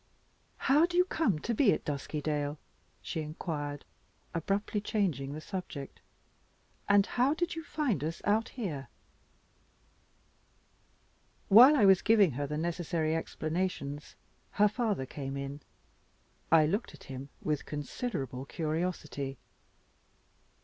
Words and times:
"How 0.57 0.87
do 0.87 0.97
you 0.97 1.05
come 1.05 1.37
to 1.37 1.53
be 1.53 1.71
at 1.73 1.85
Duskydale?" 1.85 2.57
she 3.03 3.21
inquired, 3.21 3.85
abruptly 4.33 4.81
changing 4.81 5.33
the 5.33 5.41
subject. 5.41 6.01
"And 6.89 7.05
how 7.05 7.35
did 7.35 7.53
you 7.53 7.63
find 7.63 8.03
us 8.03 8.19
out 8.25 8.49
here?" 8.49 8.87
While 11.49 11.75
I 11.75 11.85
was 11.85 12.01
giving 12.01 12.31
her 12.31 12.47
the 12.47 12.57
necessary 12.57 13.15
explanations 13.15 14.15
her 14.53 14.67
father 14.67 15.05
came 15.05 15.37
in. 15.37 15.61
I 16.51 16.65
looked 16.65 16.95
at 16.95 17.03
him 17.03 17.29
with 17.43 17.67
considerable 17.67 18.45
curiosity. 18.45 19.37